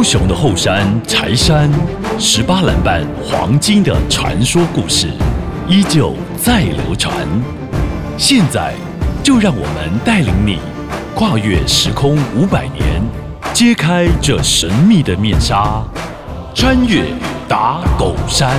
[0.00, 1.70] 高雄的后山柴山，
[2.18, 5.08] 十八篮板黄金的传说故事，
[5.68, 7.14] 依旧在流传。
[8.16, 8.72] 现在，
[9.22, 10.58] 就让我们带领你
[11.14, 13.02] 跨越时空五百年，
[13.52, 15.84] 揭开这神秘的面纱，
[16.54, 17.04] 穿越
[17.46, 18.58] 打狗山。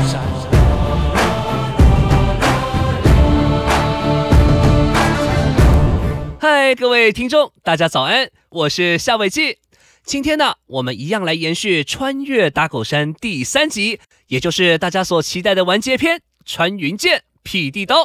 [6.39, 9.57] 嗨，各位听众，大家早安，我是夏伟记。
[10.03, 18.03] 今天呢，我们一样来延续《穿越打狗山》第三集，也就是大家所期待的完结篇《穿云箭劈地刀》。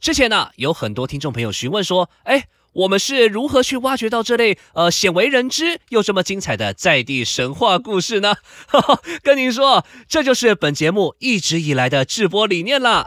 [0.00, 8.34] 之前呢，有很多听众朋友询问说：“哎，我们是如何去挖掘到这类呃鲜为人知又这么精彩的在地神话故事呢？”
[9.22, 13.06] 跟您说，这就是本节目一直以来的制播理念了。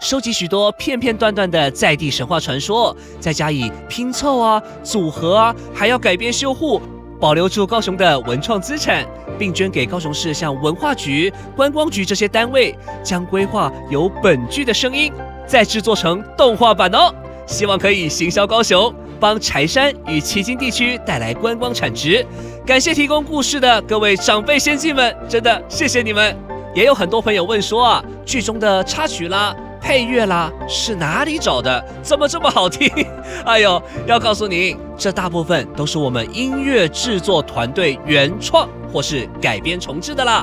[0.00, 6.80] 收集许多片片段段的在地神话传说，再加以拼凑啊、组合啊，还要改编修护。
[7.24, 9.02] 保留住高雄的文创资产，
[9.38, 15.10] 并捐给高雄市像文化局、观光局这些单位，将规划由本剧的声音
[15.46, 17.10] 再制作成动画版哦。
[17.46, 22.26] 希望可以行销高雄，帮柴山与旗津地区带来观光产值。
[22.66, 26.36] 感谢提供故事的各位长辈先进们，真的谢谢你们。
[26.74, 29.56] 也有很多朋友问说啊，剧中的插曲啦。
[29.84, 31.84] 配乐啦，是哪里找的？
[32.02, 32.90] 怎么这么好听？
[33.44, 40.42] 哎呦，要告诉您，这大部分都是我们音乐制作团队原创或是改编重制的啦。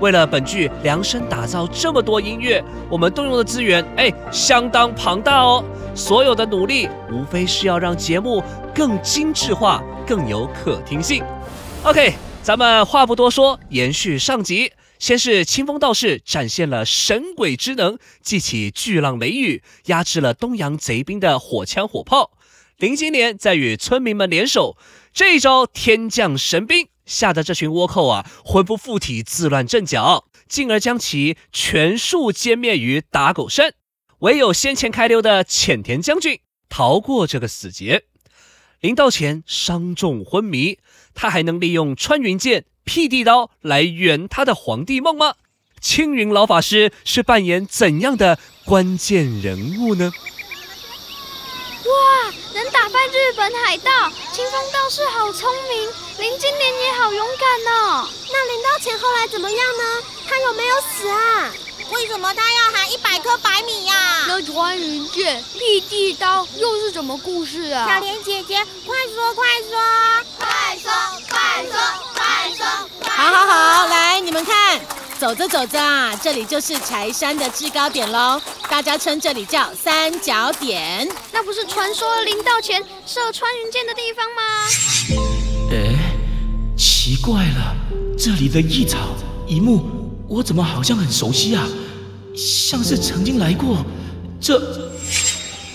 [0.00, 5.62] 为了本剧量身打造这么多音乐，我们动用的资源哎，相当庞大哦。
[5.94, 8.42] 所有的努力，无非是要让节目
[8.74, 11.22] 更精致化，更有可听性。
[11.82, 14.72] OK，咱们话不多说，延续上集。
[14.98, 22.32] 先是清风道士展现了神鬼之能，激起巨浪雷雨，压制了东洋贼兵的火枪火炮。
[22.78, 24.76] 林金莲在与村民们联手，
[25.12, 33.74] 这一招天降神兵，吓得这群倭寇啊魂不附体，自乱阵脚，进而将其全数歼灭于打狗山。
[34.20, 38.04] 唯有先前开溜的浅田将军逃过这个死劫。
[38.80, 40.78] 临到前伤重昏迷，
[41.14, 42.64] 他还能利用穿云箭。
[42.88, 45.34] 辟地刀来圆他的皇帝梦吗？
[45.78, 50.10] 青云老法师是扮演怎样的关键人物呢？
[51.84, 53.90] 哇，能打败日本海盗，
[54.32, 55.88] 清风道士好聪明，
[56.18, 58.08] 林金莲也好勇敢哦。
[58.32, 60.02] 那林道前后来怎么样呢？
[60.26, 61.52] 他有没有死啊？
[61.92, 64.24] 为什么他要喊一百颗白米呀？
[64.28, 67.86] 那穿云箭、辟地刀又是什么故事啊？
[67.86, 69.78] 小莲姐姐，快说快说，
[70.38, 70.90] 快说
[71.28, 72.07] 快说快说！
[72.18, 74.80] 好好好，来你们看，
[75.18, 81.08] 走着走着啊，这里就是柴山的制高点喽，大家称这里叫三角点。
[81.32, 84.42] 那不是传说林道前射穿云箭的地方吗？
[85.72, 85.94] 哎，
[86.76, 87.74] 奇怪了，
[88.16, 88.98] 这里的一草
[89.46, 89.82] 一木。
[90.28, 91.66] 我怎么好像很熟悉啊？
[92.36, 93.78] 像是曾经来过。
[94.40, 94.56] 这，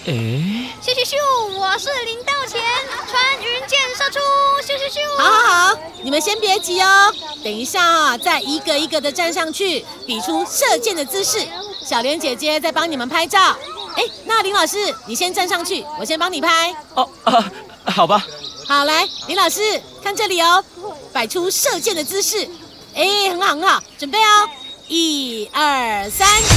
[0.05, 0.69] 哎，
[1.03, 1.17] 咻！
[1.59, 2.61] 我是林道前，
[3.09, 4.19] 穿云箭射出，
[4.61, 5.21] 咻咻咻！
[5.21, 11.45] 好好好，你们先别急哦，等一下啊，再一个一个的站上去，比出射箭的姿势。
[11.83, 13.57] 小莲姐姐在帮你们拍照。
[13.97, 16.73] 哎，那林老师，你先站上去，我先帮你拍。
[16.93, 17.51] 哦啊，
[17.85, 18.25] 好吧。
[18.65, 20.63] 好，来，林老师看这里哦，
[21.11, 22.47] 摆出射箭的姿势。
[22.95, 24.49] 哎，很好很好，准备哦，
[24.87, 26.52] 一二三，道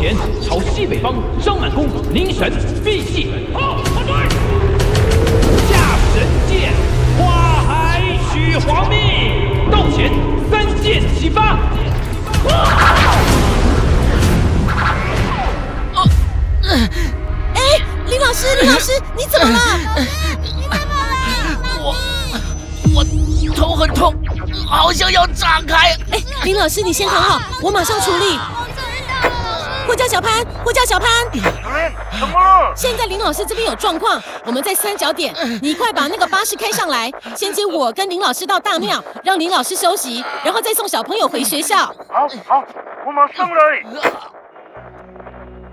[0.00, 1.14] 前朝西北方，
[1.44, 2.50] 张满弓，凝神
[2.82, 4.26] 闭气，好，好对，
[5.68, 5.76] 驾
[6.14, 6.72] 神剑，
[7.18, 8.00] 花海
[8.32, 10.10] 取皇命，道前
[10.50, 11.58] 三箭齐发，
[15.94, 16.08] 哦，
[17.52, 17.60] 哎，
[18.06, 19.58] 林老师，林老师，你怎么了？
[20.56, 21.12] 你怎么了？
[21.84, 21.94] 我
[22.94, 23.04] 我
[23.54, 24.14] 头很痛。
[24.66, 25.96] 好像要炸开！
[26.12, 28.38] 哎，林老师，你先躺好，我马上处理。
[29.90, 31.08] 呼叫小潘，呼叫小潘。
[31.32, 32.72] 怎么了？
[32.76, 41.92] 现在林老师这边有状况，我们在三角点，你快把那个巴士开上来，先接我跟林老师到大庙，让林老师休息，然后再送小朋友回学校。
[42.08, 42.64] 好，好，
[43.04, 43.82] 我马上来。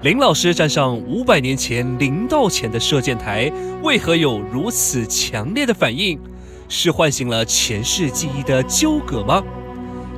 [0.02, 3.52] 林老师站上五百年前灵道前的射箭台，
[3.84, 6.20] 为何有如此强烈的反应？
[6.68, 9.44] 是唤醒了前世记忆的纠葛吗？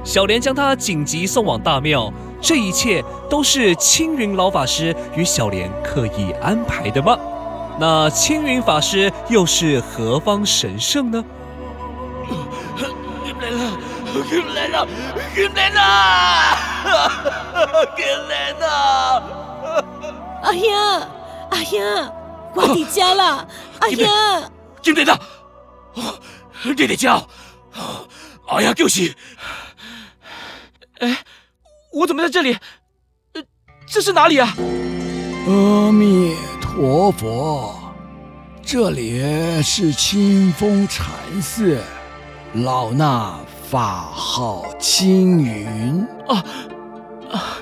[0.06, 7.18] 小莲将他紧急送往大庙，这一切都是青云老法师与小莲刻意安排的吗？
[7.80, 11.24] 那青云法师又是何方神圣呢？
[13.40, 13.78] 来了，
[14.54, 14.88] 来了，
[15.56, 15.80] 来了，
[18.28, 19.24] 来了！
[20.44, 21.08] 哎呀，
[21.52, 22.12] 阿呀，
[22.54, 23.48] 我的家了！
[23.80, 24.52] 哎呀，
[24.82, 25.18] 金莲啊！
[26.64, 27.22] 你的家！
[28.48, 29.16] 阿呀，就是！
[31.00, 31.18] 哎，
[31.92, 32.56] 我怎么在这里？
[33.34, 33.42] 呃，
[33.88, 34.54] 这是哪里啊？
[35.48, 37.76] 阿弥陀佛，
[38.62, 39.20] 这里
[39.64, 41.08] 是清风禅
[41.42, 41.80] 寺，
[42.54, 43.34] 老衲
[43.70, 46.06] 法号青云。
[46.28, 46.46] 啊
[47.32, 47.58] 啊！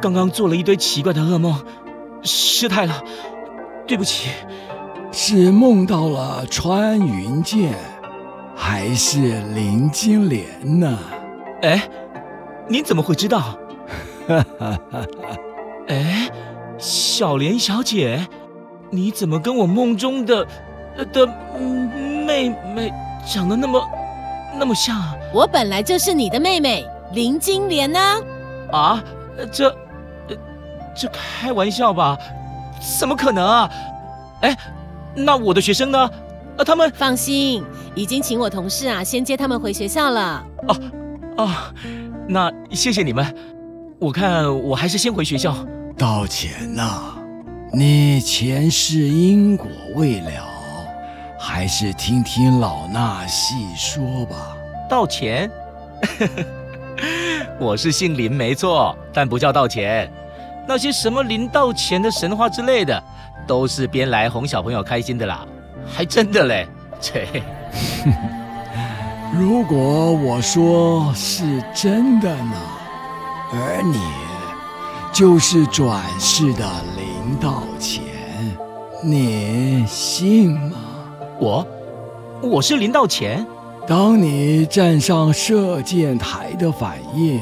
[0.00, 1.54] 刚刚做了一堆奇怪的噩梦，
[2.22, 3.04] 失态了，
[3.86, 4.30] 对不起。
[5.12, 7.74] 是梦到了穿云箭，
[8.56, 10.98] 还是林金莲呢？
[11.62, 11.88] 哎，
[12.68, 13.58] 你怎么会知道？
[15.88, 16.30] 哎，
[16.78, 18.26] 小莲小姐，
[18.90, 20.46] 你怎么跟我梦中的
[21.12, 21.26] 的
[22.26, 22.92] 妹妹
[23.26, 23.88] 长得那么
[24.58, 25.16] 那么像啊？
[25.32, 27.98] 我本来就是你的妹妹林金莲呢。
[28.70, 29.02] 啊，
[29.50, 29.74] 这
[30.94, 32.18] 这开玩笑吧？
[32.98, 33.70] 怎么可能啊？
[34.42, 34.56] 哎。
[35.14, 36.10] 那我的学生呢？
[36.56, 37.62] 啊，他们放心，
[37.94, 40.42] 已经请我同事啊，先接他们回学校了。
[40.68, 40.76] 哦，
[41.36, 41.50] 哦，
[42.28, 43.34] 那谢谢你们。
[43.98, 45.54] 我看我还是先回学校。
[45.96, 47.14] 道歉呐，
[47.72, 50.30] 你前世因果未了，
[51.38, 54.56] 还是听听老衲细说吧。
[54.88, 55.50] 道歉，
[57.60, 60.10] 我是姓林没错，但不叫道歉。
[60.66, 63.02] 那些什么林道钱的神话之类的。
[63.44, 65.44] 都是编来哄小朋友开心的啦，
[65.92, 66.64] 还真的嘞，
[67.00, 67.26] 切！
[69.34, 72.54] 如果我说是真的呢？
[73.50, 73.98] 而你
[75.10, 78.02] 就是转世的林道前，
[79.02, 80.76] 你信吗？
[81.40, 81.66] 我，
[82.42, 83.46] 我是林道前。
[83.86, 87.40] 当你站上射箭台的反应，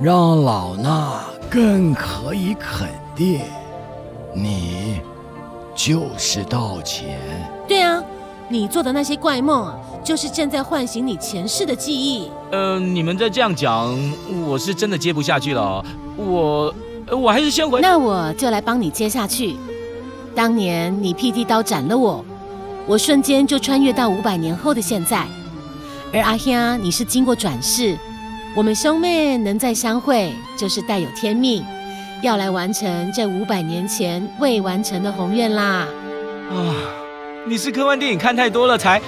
[0.00, 3.42] 让老衲更可以肯定。
[4.34, 5.00] 你
[5.72, 7.16] 就是道前。
[8.48, 12.30] 你做的那些怪梦啊，就是正在唤醒你前世的记忆。
[12.52, 13.96] 呃，你们再这样讲，
[14.46, 15.84] 我是真的接不下去了。
[16.16, 16.72] 我，
[17.10, 17.80] 我还是先回。
[17.80, 19.56] 那我就来帮你接下去。
[20.34, 22.24] 当年你劈地刀斩了我，
[22.86, 25.26] 我瞬间就穿越到五百年后的现在。
[26.12, 27.98] 而阿香，你是经过转世，
[28.54, 31.64] 我们兄妹能再相会，就是带有天命。
[32.22, 35.86] 要来完成这五百年前未完成的宏愿啦！
[36.50, 36.74] 啊，
[37.48, 39.00] 你是科幻电影看太多了才……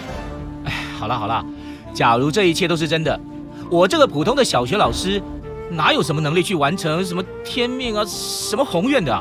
[0.64, 1.44] 哎，好了好了，
[1.93, 3.19] 假如这一切都是真的，
[3.69, 5.20] 我这个普通的小学老师，
[5.70, 9.12] 哪有什么能力去完成什么天命啊、什么宏愿的？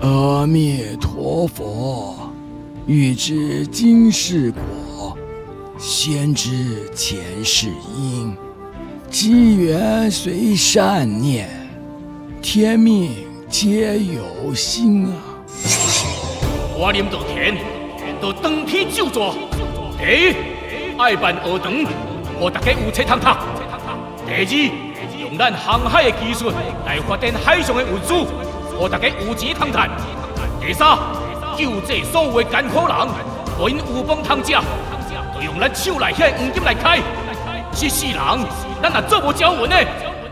[0.00, 2.32] 阿弥陀佛，
[2.86, 5.14] 欲知今世果，
[5.76, 8.34] 先知前世因，
[9.10, 11.46] 机缘随善念。
[12.40, 13.10] 天命
[13.50, 15.12] 皆有心啊！
[16.78, 17.56] 我林道田，
[18.20, 19.34] 都登天就座。
[19.98, 20.34] 第一，
[20.98, 21.72] 爱办学堂，
[22.40, 23.28] 让大家有册通读；
[24.26, 24.70] 第二，
[25.20, 26.50] 用咱航海的技术
[26.84, 28.26] 来发展海上的运输，
[28.80, 29.88] 让大家有钱通赚；
[30.60, 30.96] 第三，
[31.56, 32.96] 救济所有的艰苦人，
[33.58, 34.52] 让因有饭通吃，
[35.34, 37.00] 就用咱手内遐黄金来开。
[37.72, 38.16] 这世人，
[38.82, 39.76] 咱若做无交文的，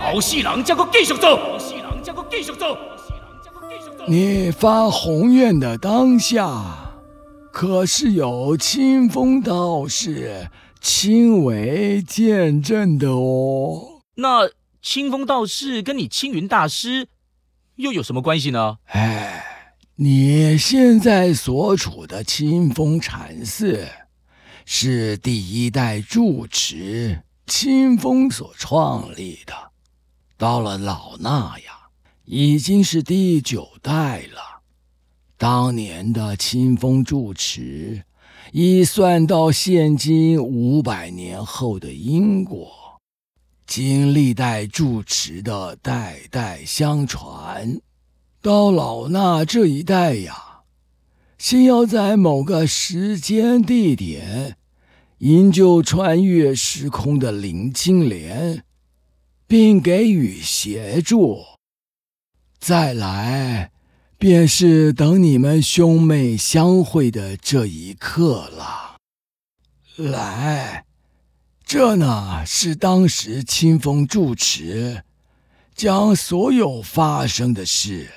[0.00, 1.38] 后世人才阁继续做。
[4.06, 6.60] 你发宏愿的当下，
[7.54, 14.02] 可是有清风道士亲为见证的哦。
[14.16, 14.50] 那
[14.82, 17.06] 清风道士跟你青云大师
[17.76, 18.78] 又有什么关系呢？
[18.86, 23.86] 哎，你现在所处的清风禅寺，
[24.66, 29.54] 是第一代住持清风所创立的。
[30.36, 31.82] 到了老衲呀。
[32.26, 34.53] 已经是第九代了。
[35.36, 38.04] 当年的清风住持，
[38.52, 42.70] 已算到现今五百年后的因果，
[43.66, 47.80] 经历代住持的代代相传，
[48.40, 50.60] 到老衲这一代呀，
[51.36, 54.56] 先要在某个时间地点，
[55.18, 58.64] 营救穿越时空的林青莲，
[59.46, 61.42] 并给予协助。
[62.58, 63.72] 再来，
[64.26, 68.96] 便是等你们兄妹相会的这一刻了。
[69.96, 70.86] 来，
[71.62, 75.04] 这呢是当时清风住持
[75.74, 78.10] 将所有发生的事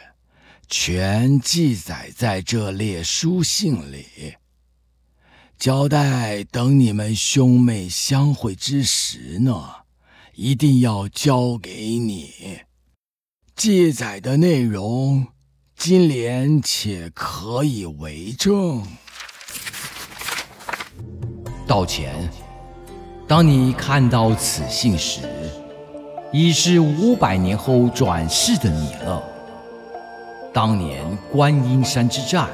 [0.70, 4.06] 全记载在这列书信里。
[5.60, 9.70] 交代等你们兄妹相会之时呢，
[10.36, 12.32] 一定要交给你。
[13.58, 15.28] 记载的内容，
[15.78, 18.84] 金莲且可以为证。
[21.68, 22.28] 道前，
[23.28, 25.22] 当你看到此信时，
[26.34, 29.24] 已是五百年后转世的你了。
[30.52, 32.50] 当年观音山之战，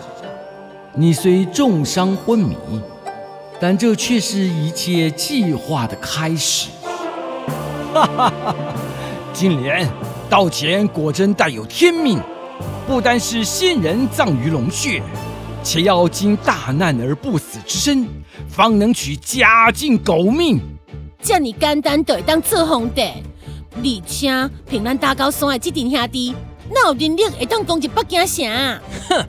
[0.93, 2.57] 你虽重伤昏迷。
[3.61, 6.69] 但这却是一切计划的开始。
[7.93, 8.55] 哈哈哈！
[9.31, 9.89] 金莲，
[10.29, 12.19] 道前果真带有天命，
[12.85, 15.01] 不单是仙人葬于龙穴，
[15.63, 18.05] 且要经大难而不死之身，
[18.49, 20.59] 方能取家境狗命。
[21.21, 23.01] 这你简单的当做皇帝，
[23.77, 26.35] 而且平安大高山的这顶兄弟，
[26.69, 28.81] 哪有能力会当攻击北京城？
[29.07, 29.25] 哼，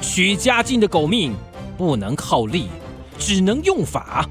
[0.00, 1.34] 取家境的狗命
[1.76, 2.68] 不能靠力。
[3.18, 4.28] 只能用法，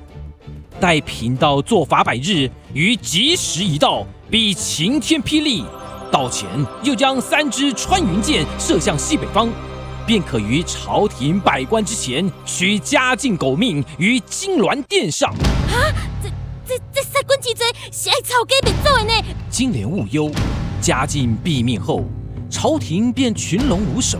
[0.77, 5.63] 待贫道做法百日，于吉时一到，必晴天霹雳。
[6.12, 6.48] 到前
[6.84, 9.50] 又将三支穿云箭射向西北方，
[10.06, 15.32] 便可于朝廷百官之前取嘉靖狗命于金銮殿上。
[15.32, 15.88] 啊，
[16.22, 16.30] 这
[16.68, 19.13] 这这三 quân 之罪是爱草菅别做的呢。
[19.50, 20.30] 金莲勿忧，
[20.82, 22.03] 嘉靖毙命后，
[22.50, 24.20] 朝廷便群龙无首，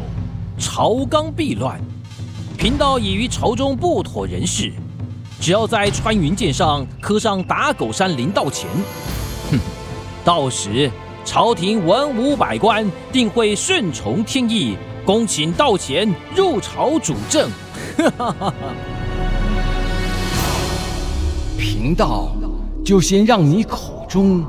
[0.58, 1.80] 朝纲必乱。
[2.58, 4.72] 贫道已于朝中不妥人事，
[5.42, 8.70] 只要在穿云箭上刻上打狗山林道前，
[9.52, 9.60] 哼，
[10.24, 10.90] 到时
[11.24, 14.76] 朝廷文武百官定会顺从天意，
[15.06, 17.50] 恭请道前入朝主政。
[21.58, 22.36] 贫道
[22.84, 24.44] 就先让你口中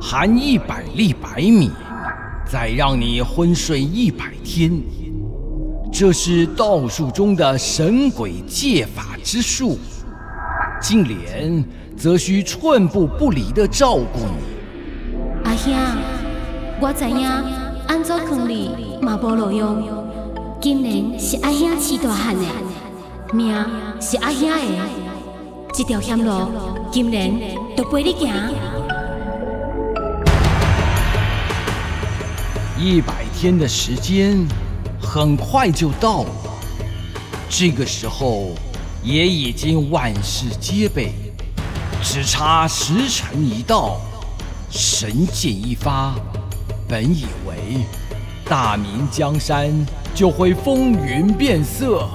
[0.00, 1.70] 含一百粒白米，
[2.44, 4.72] 再让你昏睡一百天。
[5.92, 9.78] 这是道术中的神鬼借法之术，
[10.80, 11.64] 金莲
[11.96, 14.57] 则需寸步不离的照顾你。
[15.58, 15.74] 阿兄，
[16.80, 17.26] 我知影
[17.88, 18.70] 安怎坑里
[19.02, 19.82] 嘛无路用，
[20.60, 22.44] 金莲是阿兄饲大汉的，
[23.32, 23.52] 命
[24.00, 24.56] 是阿兄的，
[25.74, 26.32] 这条险路，
[26.92, 27.32] 金莲
[27.76, 28.32] 都陪你行。
[32.78, 34.46] 一百天的时间。
[35.00, 36.30] 很快就到了，
[37.48, 38.50] 这个时候
[39.02, 41.14] 也已经万事皆备，
[42.02, 43.98] 只差时辰一到，
[44.70, 46.14] 神剑一发，
[46.86, 47.78] 本以为
[48.44, 49.72] 大明江山
[50.14, 52.06] 就会风云变色。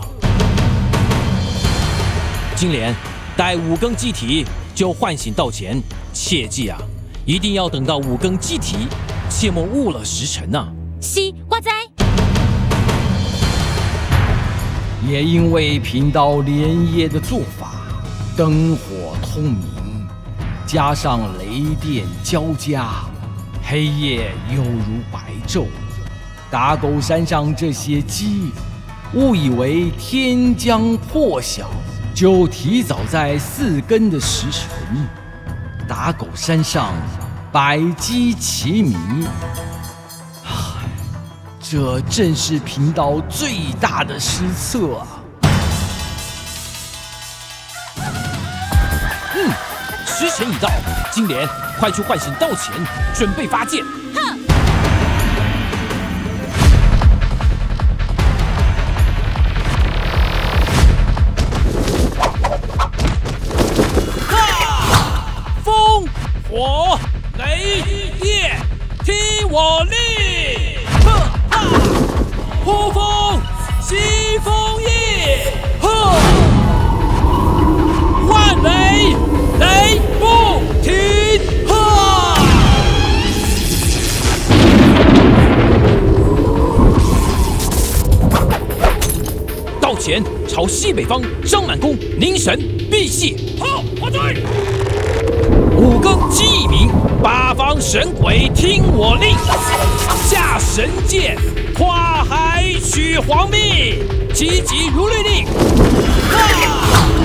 [2.56, 2.94] 金莲，
[3.36, 4.46] 待五更鸡啼
[4.76, 5.82] 就唤醒道前，
[6.14, 6.78] 切记啊，
[7.26, 8.88] 一定要等到五更鸡啼，
[9.30, 10.68] 切莫误了时辰呐。
[11.02, 11.70] 是，我知。
[15.10, 17.74] 也因为贫道连夜的做法，
[18.38, 19.73] 灯火通明，
[20.74, 23.04] 加上雷电交加，
[23.62, 25.68] 黑夜犹如白昼。
[26.50, 28.52] 打狗山上这些鸡，
[29.14, 31.70] 误以为天将破晓，
[32.16, 34.68] 就提早在四更的时辰，
[35.88, 36.92] 打狗山上
[37.52, 38.98] 百鸡齐鸣。
[41.62, 45.23] 这正是贫道最大的失策啊！
[51.12, 51.48] 金莲，
[51.80, 52.74] 快去唤醒道前，
[53.14, 53.84] 准备发箭。
[90.54, 92.56] 朝西北方张满弓凝神
[92.92, 94.38] 闭气，好，我追！
[95.76, 96.92] 五更鸡一鸣，
[97.24, 99.36] 八方神鬼听我令，
[100.30, 101.36] 下神剑。
[101.74, 103.98] 跨海取皇命，
[104.32, 105.48] 急急如律令。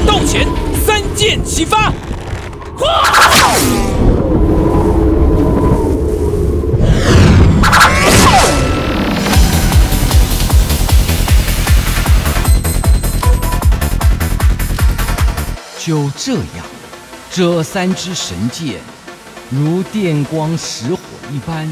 [0.07, 0.49] 到前
[0.87, 1.93] 三箭齐发。
[15.89, 16.67] 就这样，
[17.31, 18.79] 这三支神箭
[19.49, 21.01] 如电光石火
[21.33, 21.67] 一般，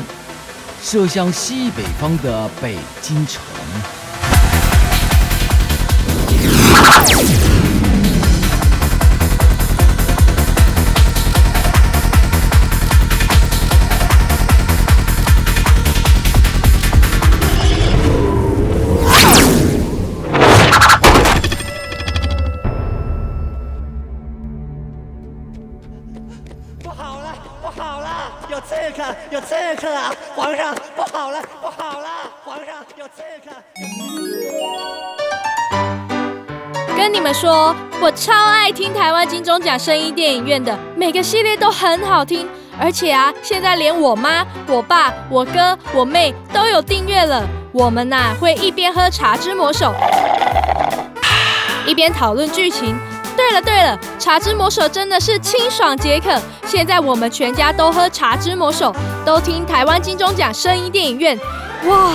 [0.82, 3.42] 射向西北方的北京城。
[38.16, 42.48] 超爱听台湾金钟奖声音电影院的，每个系列都很好听，
[42.80, 47.46] 而且啊，现在连我妈、我爸、我哥、我妹都有订阅了。
[47.72, 49.94] 我们呐、会一边喝茶之魔手，
[51.84, 52.96] 一边讨论剧情。
[53.36, 56.40] 对了对了，茶之魔手真的是清爽解渴。
[56.66, 58.96] 现在我们全家都喝茶之魔手，
[59.26, 61.38] 都听台湾金钟奖声音电影院，
[61.84, 62.12] 哇，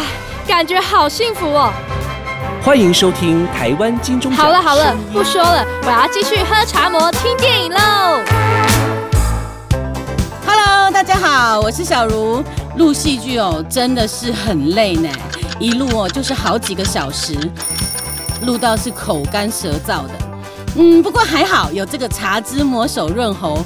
[0.47, 1.71] 感觉好幸福哦！
[2.63, 4.45] 欢迎收听台湾金钟奖。
[4.45, 8.21] 好了好了，不说了，我要继续喝茶魔听电影喽。
[10.45, 12.43] Hello，大家好，我是小茹。
[12.77, 15.09] 录戏剧哦，真的是很累呢，
[15.59, 17.33] 一录哦就是好几个小时，
[18.45, 20.13] 录到是口干舌燥的。
[20.75, 23.57] 嗯，不过还好有这个茶之魔手润喉，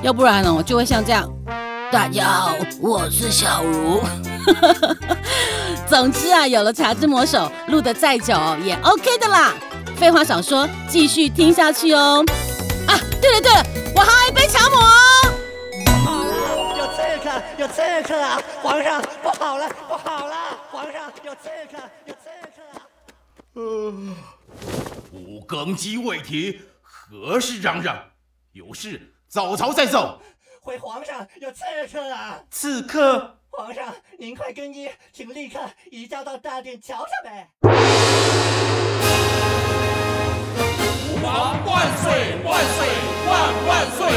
[0.00, 1.28] 要不然呢哦就会像这样。
[1.90, 4.00] 大家好，我是小茹。
[5.92, 9.52] 总之啊，有了茶之魔手，录的再久哦也 OK 的啦。
[9.94, 12.24] 废话少说，继续听下去哦。
[12.88, 13.62] 啊，对了对了，
[13.94, 14.94] 我还有一杯茶魔哦。
[16.02, 18.40] 好了，有刺客，有刺客啊！
[18.62, 20.34] 皇上，不好了，不好了，
[20.70, 21.76] 皇上有刺客，
[22.06, 24.16] 有刺客啊！
[25.12, 28.02] 五更鸡未啼，何事嚷嚷？
[28.52, 30.22] 有事早朝再奏。
[30.62, 32.40] 回皇上，有刺客啊！
[32.50, 35.60] 刺客，皇上，您快更衣，请立刻
[35.90, 37.46] 移驾到大殿瞧瞧呗。
[41.10, 42.88] 吾皇万岁万岁
[43.26, 44.10] 万万岁！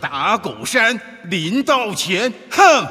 [0.00, 2.86] 打狗山临到前，哼！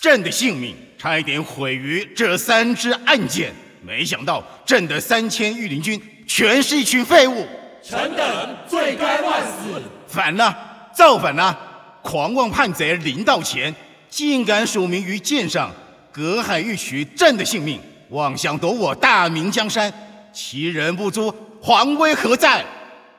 [0.00, 7.44] 朕的性命差一点毁于这三支暗箭，没想到朕的三千御林军全是一群废物。
[7.82, 9.82] 臣等罪该万死。
[10.06, 10.56] 反了，
[10.94, 11.58] 造反了！
[12.02, 13.74] 狂妄叛贼临到前，
[14.14, 15.72] 竟敢署名于剑上，
[16.12, 19.92] 隔海欲取朕的性命，妄想夺我大明江山，
[20.32, 22.64] 其人不诛，皇威何在？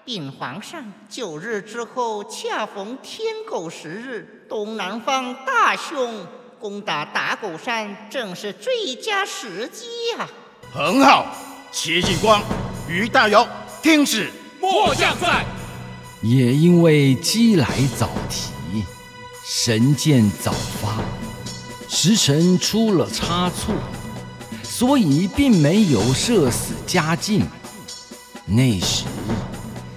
[0.06, 6.26] 禀皇上，九日之后恰逢天狗食日，东南方大凶，
[6.62, 10.26] 攻打打狗山正是最佳时机呀、
[10.74, 11.36] 很好，
[11.74, 12.42] 戚继光、
[12.88, 13.46] 于大繇
[13.84, 14.30] 听使。
[14.62, 15.44] 末将在。
[16.22, 17.68] 也因为机来
[18.00, 18.82] 早提，
[19.46, 20.85] 神剑早发，
[21.98, 23.74] 时辰出了差错，
[24.62, 27.48] 所以并没有射死嘉靖。
[28.46, 29.06] 那时，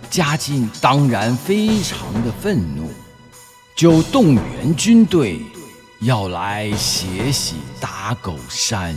[0.08, 2.88] 嘉靖当然非常的愤怒，
[3.74, 5.42] 就动员军队
[5.98, 8.94] 要来血洗打狗山。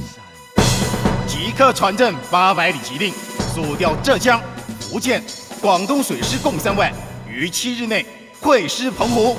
[1.25, 3.11] 即刻传朕八百里急令，
[3.51, 4.39] 速调浙江、
[4.79, 5.23] 福建、
[5.59, 6.93] 广东水师共三万，
[7.27, 8.05] 于七日内
[8.39, 9.37] 会师澎湖。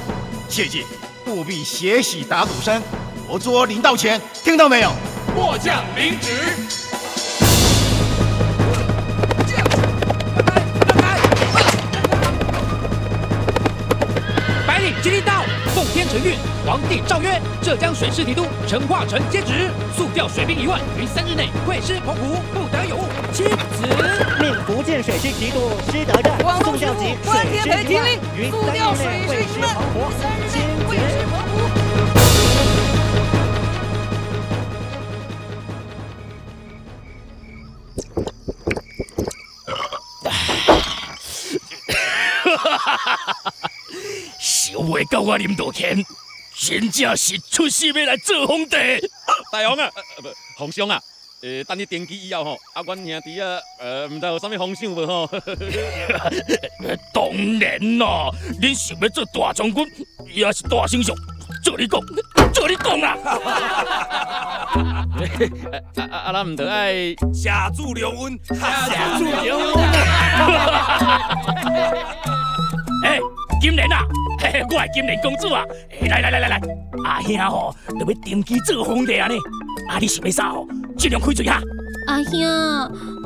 [0.48, 0.85] 切记，
[1.29, 2.83] 务必血洗打狗山，
[3.33, 4.92] 活捉林道前，听到没有？
[5.35, 6.53] 末将领旨。
[14.66, 23.05] 百里吉利道，奉天承运，皇帝诏曰：浙江水师提督陈化成接旨，速调水兵一万，于三日内会师澎湖，不得有误。
[23.33, 23.47] 钦
[23.79, 23.87] 此。
[24.42, 28.05] 命福建水师提督施德正速调集水师一万，
[28.37, 31.71] 于三日内会师澎湖。
[44.72, 46.02] 想袂到我林道乾，
[46.58, 48.76] 真正是出世要来做皇帝。
[49.52, 49.90] 大王啊，
[50.22, 50.98] 不，皇上啊，
[51.42, 55.28] 呃，等你登基以后吼，啊，阮兄弟啊，呃，毋知有啥物方向无吼？
[57.12, 57.30] 当
[57.61, 58.30] 然啦，
[58.61, 59.87] 恁想要做大将军，
[60.32, 61.14] 也是大丞相，
[61.62, 62.00] 做你讲，
[62.54, 63.16] 做你讲啦。
[64.72, 66.32] 啊啊啊！
[66.32, 69.74] 咱毋得爱下注留温，下注留温
[73.04, 73.18] 哎，
[73.62, 74.05] 金莲啊，
[74.40, 75.62] 嘿嘿，我系金莲公主啊！
[76.01, 76.61] 哎来来来来来，
[77.05, 79.35] 阿兄吼，就要登基做皇帝啊呢。
[79.88, 80.66] 啊，你想要啥吼？
[80.98, 81.61] 尽量开嘴哈。
[82.09, 82.40] 阿兄，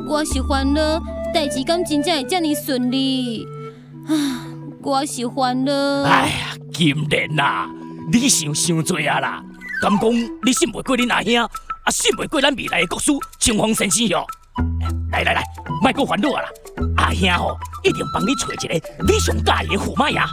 [0.07, 1.01] 我是烦恼
[1.33, 3.47] 代志敢真正会这么顺利？
[4.07, 4.45] 啊，
[4.83, 5.73] 我是烦恼。
[6.03, 7.71] 哎呀，金莲啊，
[8.13, 9.43] 你想伤多啊啦！
[9.81, 10.13] 敢讲
[10.45, 14.27] 你信袂过恁阿兄，啊信袂过咱未来的国师清风先生哟？
[15.11, 15.43] 来来来，
[15.83, 16.45] 莫搁烦恼啦！
[16.97, 18.75] 阿兄吼，一定帮你找一个
[19.07, 20.27] 你上介意的驸马爷吼。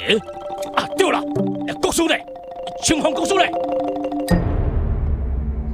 [0.06, 0.16] 诶，
[0.74, 1.22] 啊对了，
[1.80, 2.24] 国师嘞，
[2.82, 3.50] 清风国师嘞。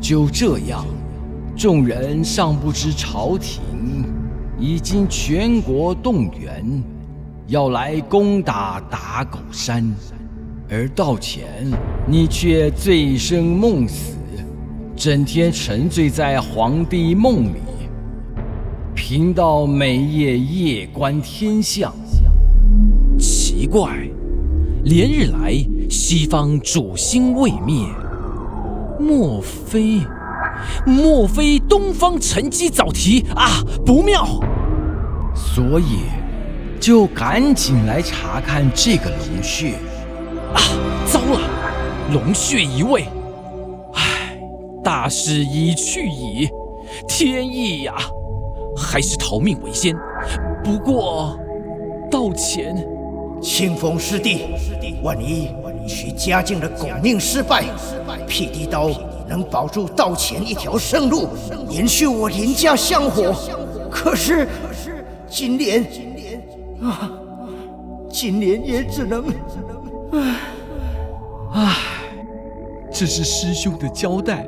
[0.00, 0.84] 就这样，
[1.56, 4.04] 众人尚不知朝廷
[4.58, 6.82] 已经全国动员，
[7.46, 9.94] 要来攻打打狗山，
[10.68, 11.70] 而到前
[12.06, 14.17] 你却醉生梦死，
[14.98, 17.60] 整天沉醉在皇帝梦里，
[18.96, 21.94] 贫道每夜夜观天象。
[23.16, 23.96] 奇怪，
[24.82, 25.54] 连日来
[25.88, 27.86] 西方主星未灭。
[28.98, 30.00] 莫非，
[30.84, 33.62] 莫非东方沉积早提啊？
[33.86, 34.26] 不妙！
[35.32, 36.06] 所以
[36.80, 39.74] 就赶紧来查看这个龙穴。
[40.52, 40.58] 啊，
[41.06, 41.40] 糟了，
[42.12, 43.04] 龙穴移位！
[44.88, 46.48] 唉，大势已去矣，
[47.06, 47.94] 天意呀！
[48.74, 49.94] 还是逃命为先。
[50.64, 51.38] 不过，
[52.10, 52.74] 道前，
[53.42, 54.46] 清风师弟，
[55.02, 55.50] 万一
[55.86, 57.64] 徐家境的狗命失败。
[58.26, 58.88] 辟地刀
[59.28, 61.28] 能保住道前一条生路，
[61.68, 63.34] 延续我林家香火。
[63.90, 64.48] 可是，
[65.28, 65.84] 今年
[66.82, 67.12] 啊，
[68.10, 69.22] 今年也只能……
[70.12, 70.34] 唉，
[71.52, 71.76] 唉，
[72.90, 74.46] 这是师兄的交代，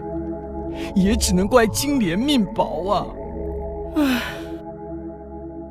[0.94, 3.06] 也只能怪金莲命薄啊！
[3.96, 4.22] 唉，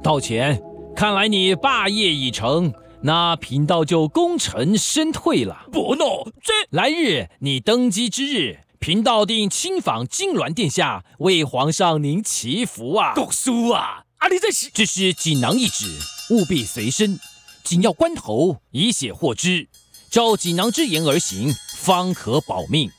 [0.03, 0.61] 道前，
[0.95, 2.73] 看来你霸业已成。
[3.01, 5.65] 那贫道就功成身退了。
[5.71, 13.13] 不诺，这来日你登基之日，贫道定亲访金銮殿下，为皇上您祈福啊！
[13.15, 15.85] 读书啊，啊你这是这是锦囊一纸，
[16.31, 17.17] 务必随身，
[17.63, 19.69] 紧要关头以血获之，
[20.09, 22.91] 照锦囊之言而行，方可保命。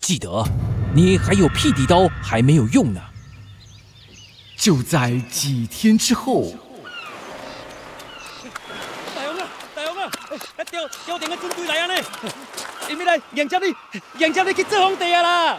[0.00, 0.44] 记得，
[0.96, 3.00] 你还有辟地刀还没有用呢。
[4.56, 6.54] 就在几天之后。
[9.76, 10.64] 啊！
[10.70, 11.94] 调调定个军队来啊呢！
[12.88, 13.74] 因为来迎接你，
[14.24, 15.58] 迎接你去做皇帝啊啦！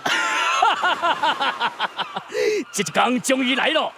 [2.71, 3.93] 这 一天终于来了，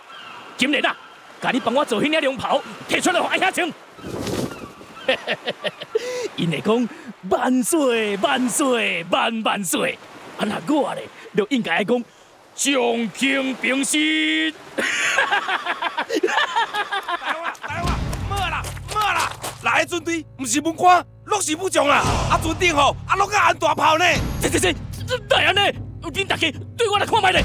[0.57, 0.93] 今日啊，
[1.41, 3.71] 家你帮我做迄领龙袍，摕出来给阿兄
[5.07, 5.17] 穿。
[6.35, 6.89] 因会讲
[7.29, 9.97] 万岁万岁万万岁，
[10.37, 12.03] 啊那我咧就应该讲
[12.55, 12.73] 将
[13.09, 14.53] 平平息。
[19.61, 21.97] 来军队，不是文官，落是武将啦！
[22.31, 24.05] 啊，船顶吼，啊，拢个安大炮呢！
[24.41, 24.73] 这这这，
[25.29, 25.61] 哪样呢？
[26.01, 27.43] 恁大家对我来看卖咧！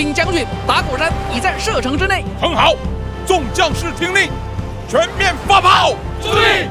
[0.00, 2.24] 禀将军，打狗山已在射程之内。
[2.40, 2.74] 很好，
[3.26, 4.30] 众将士听令，
[4.88, 5.94] 全面发炮！
[6.22, 6.70] 注意！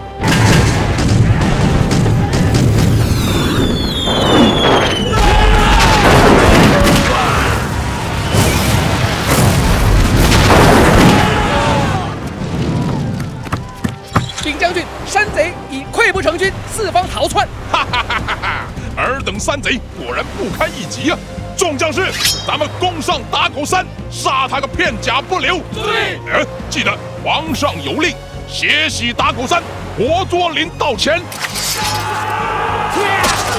[15.05, 17.47] 山贼已溃不成军，四方逃窜。
[17.71, 18.67] 哈哈哈哈哈！
[18.95, 21.17] 尔等山贼果然不堪一击啊！
[21.59, 22.09] 众将士，
[22.47, 25.57] 咱们攻上打狗山，杀他个片甲不留。
[25.73, 26.17] 对。
[26.33, 28.15] 嗯，记得皇上有令，
[28.47, 29.61] 血洗打狗山，
[29.97, 31.19] 活捉林道乾。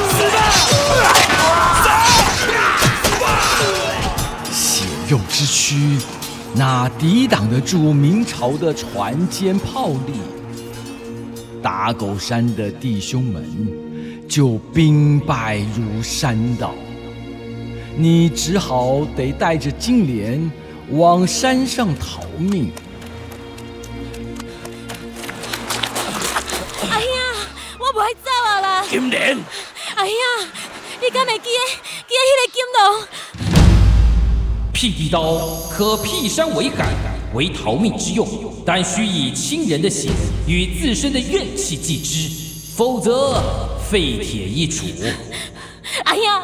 [0.08, 0.40] 死吧！
[4.50, 5.98] 血肉之躯，
[6.54, 10.14] 哪抵挡得住明朝的船坚炮利？
[11.62, 13.44] 打狗山的弟兄们
[14.26, 16.72] 就兵败如山倒，
[17.96, 20.50] 你只好得带着金莲
[20.90, 22.72] 往山上逃命。
[26.90, 27.08] 哎呀，
[27.78, 28.84] 我不会走啊啦！
[28.88, 29.38] 金莲，
[29.96, 30.14] 哎呀，
[31.00, 31.60] 你敢会记得
[32.08, 32.80] 记得迄个金龙？
[34.72, 35.38] 辟地刀
[35.70, 36.94] 可辟山为海，
[37.34, 38.26] 为逃命之用。
[38.64, 40.08] 但需以亲人的血
[40.46, 42.30] 与自身的怨气祭之，
[42.76, 43.42] 否则
[43.90, 45.12] 废铁一杵。
[46.04, 46.39] 哎呀，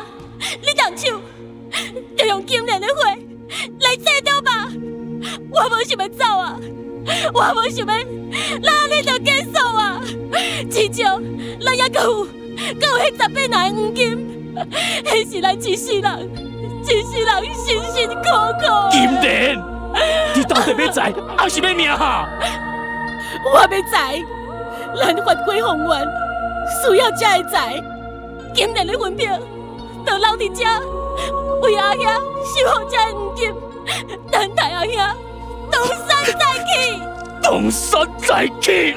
[2.37, 2.94] 用金莲的血
[3.81, 4.68] 来祭刀吧！
[5.51, 6.61] 我无想要走啊，
[7.33, 7.94] 我无想要，
[8.61, 10.03] 那你就结束啊！
[10.70, 11.18] 至少
[11.64, 14.55] 咱还有，还有迄十八男黄金，
[15.07, 16.31] 迄是咱一世人，
[16.83, 18.20] 一世人辛辛苦
[18.61, 18.90] 苦。
[18.90, 19.59] 金莲。
[20.35, 22.29] 你到底要在还是要命哈？
[23.46, 23.81] 我要知，
[25.01, 26.07] 咱发挥宏愿，
[26.85, 27.83] 需要这个财，
[28.55, 29.38] 今年的分票
[30.05, 30.64] 就留伫这，
[31.62, 33.54] 为阿兄守护这黄金，
[34.30, 34.92] 等待阿兄
[35.70, 37.00] 东山再起。
[37.42, 38.94] 东山再起。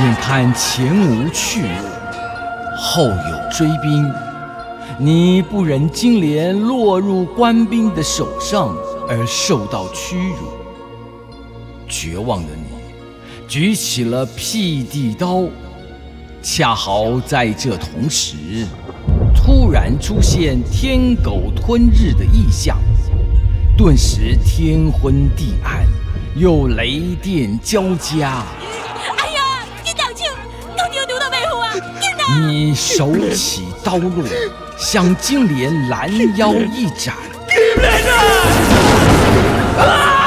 [0.00, 1.68] 眼看前无去路，
[2.76, 4.12] 后有追兵，
[4.98, 8.76] 你不忍金莲落入官兵的手上
[9.08, 10.52] 而受到屈辱，
[11.88, 12.64] 绝望的你
[13.48, 15.44] 举起了辟地刀。
[16.40, 18.36] 恰好在这同时，
[19.48, 22.76] 突然出现天狗吞日的异象，
[23.78, 25.86] 顿时天昏地暗，
[26.36, 28.44] 又雷电交加。
[29.16, 30.26] 哎呀，金大手，
[30.76, 31.72] 到底有多到背后啊！
[32.46, 34.22] 你手起刀落，
[34.76, 37.14] 向金莲拦腰一斩。
[37.48, 37.90] 金莲
[39.78, 39.78] 啊！
[39.78, 40.17] 金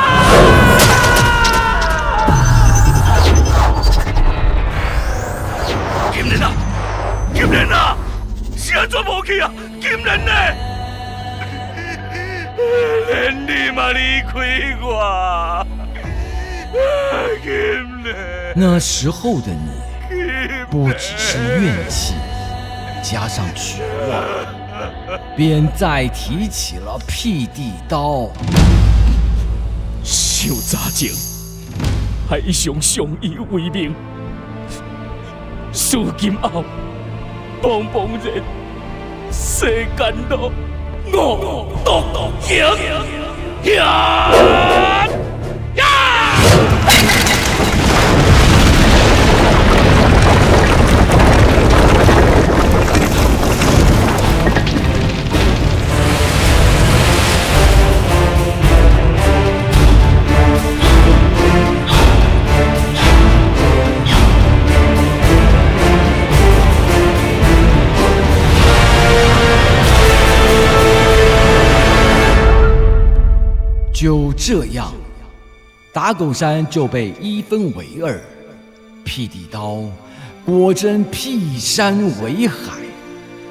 [9.91, 9.97] 去啊？
[9.97, 10.31] 金莲呢？
[13.07, 14.31] 连你嘛离开
[14.81, 15.65] 我，
[17.43, 18.15] 金莲。
[18.55, 19.69] 那时候的你，
[20.69, 22.13] 不只是怨气，
[23.01, 24.23] 加上绝望，
[25.35, 28.29] 便再提起了辟地刀。
[30.03, 31.09] 小杂情，
[32.29, 33.93] 海上相依为命，
[35.71, 36.63] 如今后
[37.61, 38.43] 茫茫人
[39.31, 40.51] 世间路，
[41.11, 42.65] 我独行
[43.63, 43.81] 行。
[74.01, 74.91] 就这样，
[75.93, 78.19] 打狗山就被一分为二。
[79.05, 79.83] 辟地刀
[80.43, 82.79] 果真辟山为海，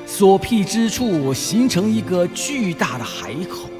[0.08, 3.70] 所辟之处形成一个巨大的海口，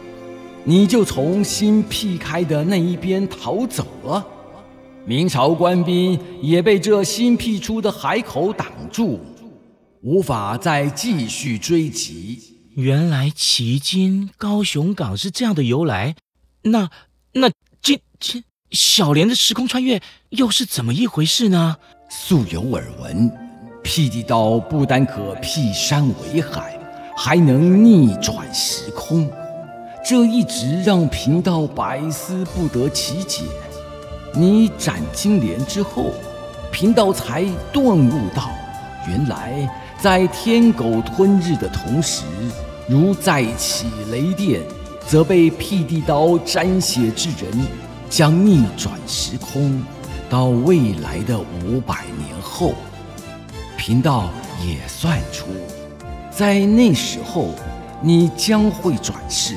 [0.62, 4.24] 你就从新辟开的那一边逃走了。
[5.04, 9.18] 明朝官兵也被这新辟出的海口挡住，
[10.02, 12.38] 无法再继续追击。
[12.76, 16.14] 原来旗津高雄港是这样的由来。
[16.62, 16.90] 那
[17.32, 21.76] 那今今小莲的时空穿越又是怎么一回事呢？
[22.08, 23.30] 素有耳闻，
[23.82, 26.78] 辟地刀不单可辟山为海，
[27.16, 29.30] 还能逆转时空，
[30.04, 33.42] 这一直让贫道百思不得其解。
[34.34, 36.12] 你斩金莲之后，
[36.70, 38.50] 贫道才顿悟到，
[39.08, 39.68] 原来
[39.98, 42.24] 在天狗吞日的同时，
[42.88, 44.62] 如再起雷电。
[45.06, 47.50] 则被辟地刀沾血之人，
[48.08, 49.82] 将逆转时空
[50.28, 52.74] 到未来的五百年后。
[53.76, 54.30] 贫道
[54.64, 55.46] 也算出，
[56.30, 57.48] 在那时候，
[58.02, 59.54] 你将会转世，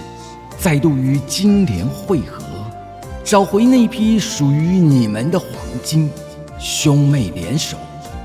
[0.58, 2.43] 再度与金莲会合，
[3.23, 5.49] 找回那批属于你们的黄
[5.84, 6.10] 金。
[6.58, 7.75] 兄妹联手，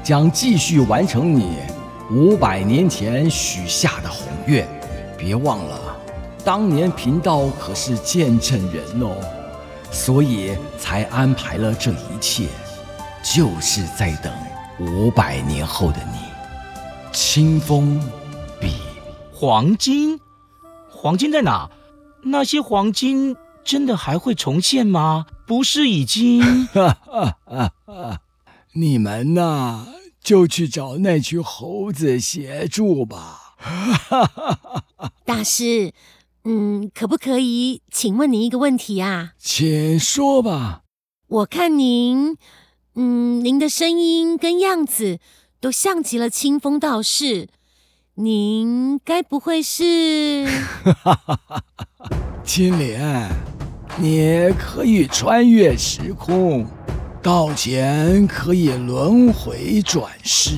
[0.04, 1.56] 将继续完成你
[2.12, 4.64] 五百年前许下的宏愿。
[5.18, 5.87] 别忘了。
[6.48, 9.14] 当年贫道可是见证人哦，
[9.92, 12.48] 所以才安排了这一切，
[13.22, 14.32] 就是在等
[14.80, 16.20] 五百年后的你。
[17.12, 18.00] 清风，
[18.58, 18.76] 笔，
[19.30, 20.18] 黄金，
[20.88, 21.68] 黄金在哪？
[22.22, 25.26] 那些黄金真的还会重现吗？
[25.46, 26.66] 不是已经？
[28.72, 29.86] 你们呐，
[30.24, 33.56] 就去找那群猴子协助吧。
[35.26, 35.92] 大师。
[36.44, 39.32] 嗯，可不可以请问您一个问题啊？
[39.38, 40.82] 请说吧。
[41.26, 42.36] 我看您，
[42.94, 45.18] 嗯，您的声音跟样子
[45.60, 47.48] 都像极了清风道士，
[48.14, 50.46] 您该不会是？
[52.42, 53.28] 金莲，
[53.98, 56.66] 你可以穿越时空，
[57.22, 60.56] 道前可以轮回转世，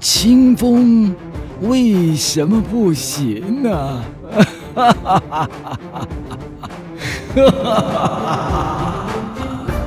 [0.00, 1.14] 清风
[1.60, 4.04] 为什么不行呢？
[4.78, 5.48] 哈哈哈
[5.90, 6.06] 哈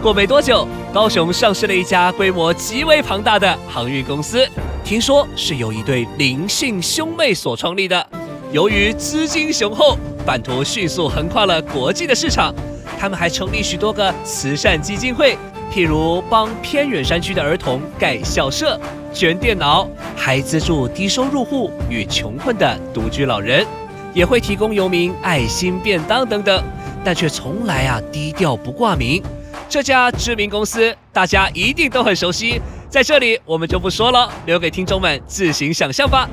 [0.03, 4.45] 过没多久，高雄上市了一家规模极为庞大的航运公司，
[4.83, 8.05] 听说是由一对灵性兄妹所创立的。
[8.51, 12.53] 由于资金雄厚，版图迅速横跨了国际的市场。
[12.99, 15.37] 他们还成立许多个慈善基金会，
[15.73, 18.79] 譬如帮偏远山区的儿童盖校舍、
[19.13, 23.65] 捐电脑，还资助低收入户与穷困的独居老人，
[24.13, 26.63] 也会提供游民爱心便当等等，
[27.03, 29.21] 但却从来啊低调不挂名。
[29.67, 36.29] 这家知名公司，大家一定都很熟悉，在这里我们就不说了，留给听众们自行想象吧。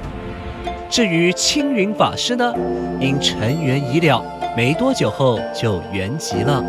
[0.90, 2.52] 至于青云法师呢，
[3.00, 4.24] 因尘缘已了，
[4.56, 6.64] 没多久后就圆寂了。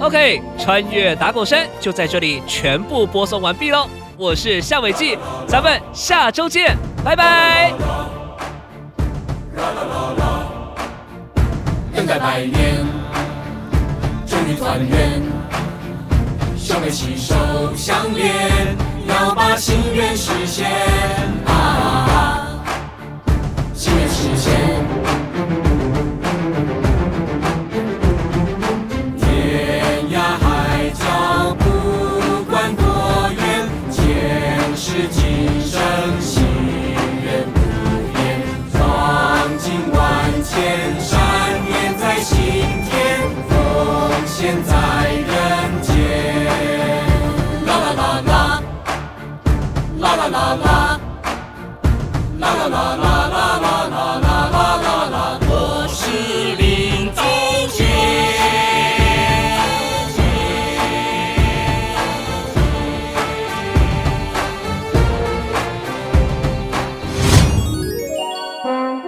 [0.00, 3.88] OK，穿越打狗山就在这里全部播送完毕喽。
[4.16, 8.17] 我是夏伟记，咱们下周见，拜拜。
[12.08, 12.86] 等待百年，
[14.26, 15.22] 终于团圆，
[16.56, 17.34] 兄妹携手
[17.76, 18.74] 相连，
[19.06, 20.70] 要把心愿实现
[21.44, 22.64] 啊！
[23.74, 24.77] 心愿实现，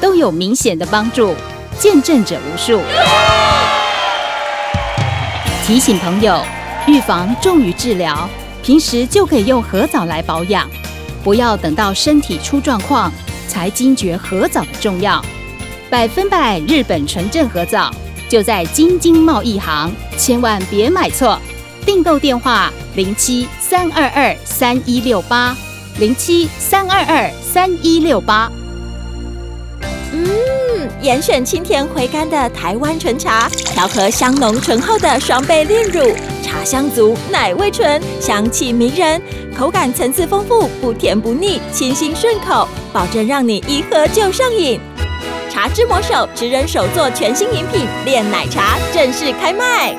[0.00, 1.34] 都有明显的帮助，
[1.78, 2.80] 见证者无数。
[5.66, 6.42] 提醒朋友，
[6.86, 8.28] 预防重于治疗，
[8.62, 10.68] 平时就可以用河藻来保养。
[11.22, 13.12] 不要等到身体出状况
[13.46, 15.22] 才惊觉河藻的重要。
[15.90, 17.92] 百分百日本纯正河藻
[18.28, 21.38] 就在京津贸易行，千万别买错。
[21.84, 25.54] 订购电话：零七三二二三一六八，
[25.98, 28.50] 零七三二二三一六八。
[30.24, 39.20] 嗯，严选清甜回甘的台湾纯茶，调和香浓醇厚的双倍炼乳，茶香足，奶味纯，香气迷人，
[39.56, 44.80] 口感层次丰富，不甜不腻，清新顺口，保证让你一喝就上瘾。
[45.50, 49.96] 茶之魔手直人手做全新饮品炼奶茶正式开卖。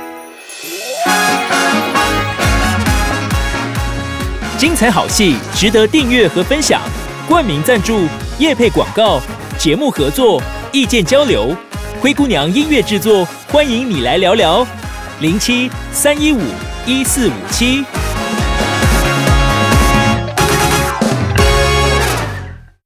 [4.57, 6.79] 精彩好戏值得订阅和分享，
[7.27, 8.05] 冠名赞助、
[8.37, 9.19] 夜配广告、
[9.61, 11.55] 节目合作、意见交流，
[11.99, 14.65] 灰姑娘音乐制作，欢迎你来聊聊，
[15.19, 16.41] 零七三一五
[16.87, 17.85] 一四五七。